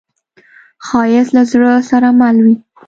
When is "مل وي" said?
2.19-2.55